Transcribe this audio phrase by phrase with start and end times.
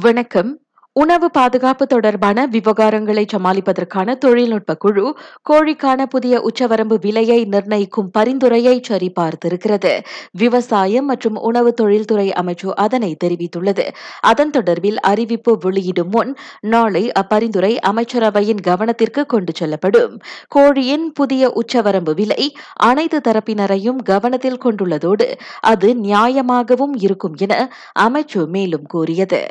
[0.00, 0.58] வணக்கம்.
[0.92, 5.16] உணவு பாதுகாப்பு தொடர்பான விவகாரங்களை சமாளிப்பதற்கான தொழில்நுட்ப குழு
[5.50, 10.00] கோழிக்கான புதிய உச்சவரம்பு விலையை நிர்ணயிக்கும் பரிந்துரையை சரிபார்த்திருக்கிறது.
[10.30, 13.88] விவசாயம் மற்றும் உணவு தொழில்துறை அமைச்சு அதனை தெரிவித்துள்ளது.
[14.20, 20.20] அதன் தொடர்பில் அறிவிப்பு வெளியிடும் முன் நாளை அப்பரிந்துரை அமைச்சரவையின் கவனத்திற்கு கொண்டு செல்லப்படும்.
[20.48, 29.50] கோழியின் புதிய உச்சவரம்பு விலை அனைத்து தரப்பினரையும் கவனத்தில் கொண்டுள்ளதோடு அது நியாயமாகவும் இருக்கும் என அமைச்சு மேலும் கூறியது.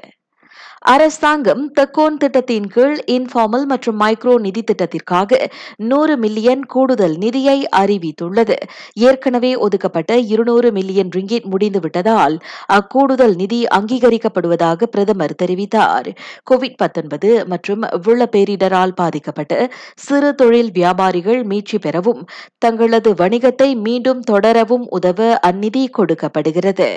[0.82, 8.55] அரசாங்கம் தக்கோன் திட்டத்தின் கீழ் இன்ஃபார்மல் மற்றும் மைக்ரோ நிதி திட்டத்திற்காக நூறு மில்லியன் கூடுதல் நிதியை அறிவித்துள்ளது.
[8.94, 12.35] ஏற்கனவே ஒதுக்கப்பட்ட இருநூறு மில்லியன் ரிங்கிட் முடிந்துவிட்டதால்
[12.73, 16.09] அக்கூடுதல் நிதி அங்கீகரிக்கப்படுவதாக பிரதமர் தெரிவித்தார்.
[16.52, 22.26] கோவிட் மற்றும் வெள்ள பேரிடரால் பாதிக்கப்பட்ட சிறு தொழில் வியாபாரிகள் மீட்சி பெறவும்
[22.57, 26.91] தங்களது வணிகத்தை மீண்டும் தொடரவும் உதவ அந்நிதி கொடுக்கப்படுகிறது.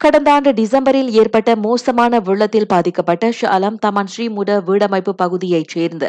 [0.00, 6.04] கடந்த ஆண்டு டிசம்பரில் ஏற்பட்ட மோசமான வெள்ளத்தில் பாதிக்கப்பட்ட ஷாலம் தமான் ஸ்ரீமுட வீடமைப்பு பகுதியைச் சேர்ந்த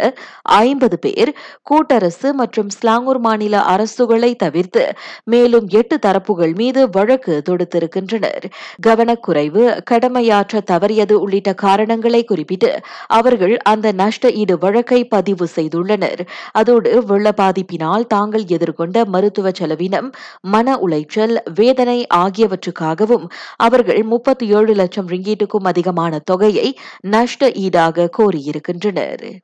[0.57, 1.31] ஐம்பது பேர்
[1.69, 4.83] கூட்டரசு மற்றும் ஸ்லாங்கூர் மாநில அரசுகளை தவிர்த்து
[5.23, 8.45] மேலும் எட்டு தரப்புகள் மீது வழக்கு தொடுத்திருக்கின்றனர்.
[8.81, 12.71] கவனக்குறைவு கடமையாற்ற தவறியது உள்ளிட்ட காரணங்களை குறிப்பிட்டு
[13.19, 16.23] அவர்கள் அந்த நஷ்ட ஈடு வழக்கை பதிவு செய்துள்ளனர்.
[16.53, 20.11] அதோடு வெள்ள பாதிப்பினால் தாங்கள் எதிர்கொண்ட மருத்துவ செலவினம்
[20.49, 29.35] மன உளைச்சல் வேதனை ஆகியவற்றுக்காகவும் அவர் அவர்கள் முப்பத்தி ஏழு லட்சம் ரிங்கீட்டுக்கும் அதிகமான தொகையை நஷ்ட ஈடாக கோரியிருக்கின்றனர்.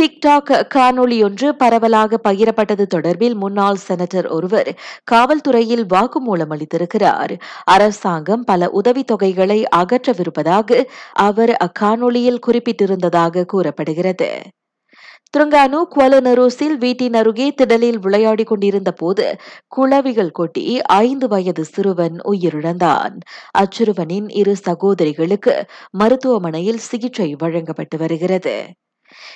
[0.00, 4.78] டிக்டாக் காணொலியொன்று பரவலாக பகிரப்பட்டது தொடர்பில் முன்னாள் செனட்டர் ஒருவர்
[5.12, 7.40] காவல்துறையில் வாக்குமூலம் அளித்திருக்கிறார்.
[7.64, 14.30] அரசாங்கம் பல உதவித்தொகைகளை அகற்றவிருப்பதாக அவர் அக்காணொலியில் குறிப்பிட்டிருந்ததாக கூறப்படுகிறது.
[15.34, 19.24] துரங்கானு குவலனரோஸில் வீட்டின் அருகே திடலில் விளையாடிக் கொண்டிருந்த போது
[19.66, 20.64] குளவிகள் கொட்டி
[20.98, 23.14] ஐந்து வயது சிறுவன் உயிரிழந்தான்.
[23.58, 25.54] அச்சிறுவனின் இரு சகோதரிகளுக்கு
[25.90, 28.56] மருத்துவமனையில் சிகிச்சை வழங்கப்பட்டு வருகிறது.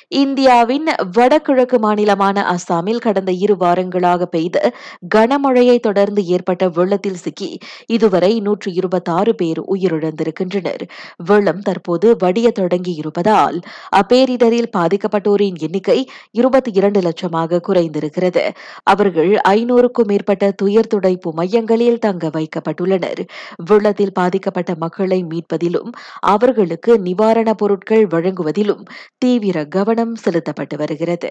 [0.09, 4.73] இந்தியாவின் வடகிழக்கு மாநிலமான அஸ்ஸாமில் கடந்த இரு வாரங்களாக பெய்த
[5.15, 10.83] கனமழையை தொடர்ந்து ஏற்பட்ட வெள்ளத்தில் சிக்கி இதுவரை நூற்று இருபத்தாறு பேர் உயிரிழந்திருக்கின்றனர்.
[11.17, 13.61] வெள்ளம் தற்போது வடிய தொடங்கியிருப்பதால்
[13.97, 18.51] அப்பேரிடரில் பாதிக்கப்பட்டோரின் எண்ணிக்கை இருபத்தி இரண்டு லட்சமாக குறைந்திருக்கிறது.
[18.83, 23.21] அவர்கள் ஐநூறுக்கும் மேற்பட்ட துயர் துடைப்பு மையங்களில் தங்க வைக்கப்பட்டுள்ளனர்.
[23.65, 28.85] வெள்ளத்தில் பாதிக்கப்பட்ட மக்களை மீட்பதிலும் அவர்களுக்கு நிவாரணப் பொருட்கள் வழங்குவதிலும்
[29.19, 31.31] தீவிர கவனம் செலுத்தப்பட்டு வருகிறது.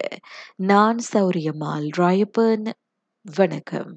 [0.56, 2.66] நான் சௌரியம்மாள் ராயப்பன்.
[3.36, 3.96] வணக்கம்.